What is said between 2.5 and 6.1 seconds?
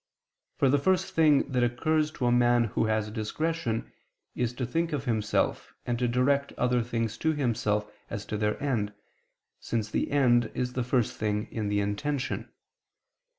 who has discretion, is to think of himself, and to